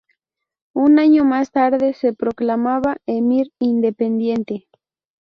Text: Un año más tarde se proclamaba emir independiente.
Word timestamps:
Un 0.73 0.97
año 0.97 1.25
más 1.25 1.51
tarde 1.51 1.93
se 1.93 2.11
proclamaba 2.11 2.97
emir 3.05 3.53
independiente. 3.59 4.67